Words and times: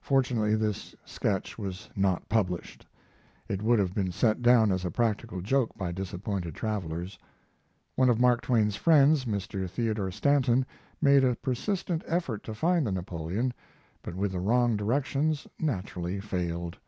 Fortunately 0.00 0.54
this 0.54 0.94
sketch 1.04 1.58
was 1.58 1.90
not 1.96 2.28
published. 2.28 2.86
It 3.48 3.62
would 3.64 3.80
have 3.80 3.96
been 3.96 4.12
set 4.12 4.40
down 4.40 4.70
as 4.70 4.84
a 4.84 4.92
practical 4.92 5.40
joke 5.40 5.76
by 5.76 5.90
disappointed 5.90 6.54
travelers. 6.54 7.18
One 7.96 8.08
of 8.08 8.20
Mark 8.20 8.42
Twain's 8.42 8.76
friends, 8.76 9.24
Mr. 9.24 9.68
Theodore 9.68 10.12
Stanton, 10.12 10.64
made 11.02 11.24
a 11.24 11.34
persistent 11.34 12.04
effort 12.06 12.44
to 12.44 12.54
find 12.54 12.86
the 12.86 12.92
Napoleon, 12.92 13.52
but 14.02 14.14
with 14.14 14.30
the 14.30 14.38
wrong 14.38 14.76
directions 14.76 15.48
naturally 15.58 16.20
failed. 16.20 16.78